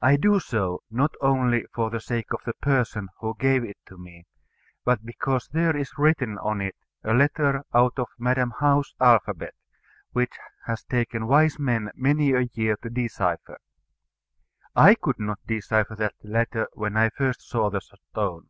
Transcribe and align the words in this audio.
I 0.00 0.16
do 0.16 0.40
so, 0.40 0.82
not 0.90 1.14
only 1.20 1.64
for 1.74 1.90
the 1.90 2.00
sake 2.00 2.32
of 2.32 2.40
the 2.46 2.54
person 2.62 3.10
who 3.20 3.36
gave 3.38 3.62
it 3.62 3.76
to 3.84 3.98
me, 3.98 4.24
but 4.86 5.04
because 5.04 5.48
there 5.48 5.76
is 5.76 5.98
written 5.98 6.38
on 6.38 6.62
it 6.62 6.74
a 7.02 7.12
letter 7.12 7.62
out 7.74 7.98
of 7.98 8.08
Madam 8.18 8.54
How's 8.60 8.94
alphabet, 8.98 9.52
which 10.12 10.32
has 10.64 10.82
taken 10.84 11.26
wise 11.26 11.58
men 11.58 11.90
many 11.94 12.32
a 12.32 12.48
year 12.54 12.76
to 12.82 12.88
decipher. 12.88 13.58
I 14.74 14.94
could 14.94 15.18
not 15.18 15.40
decipher 15.46 15.94
that 15.94 16.14
letter 16.24 16.66
when 16.72 16.94
first 17.10 17.40
I 17.40 17.44
saw 17.44 17.68
the 17.68 17.82
stone. 17.82 18.48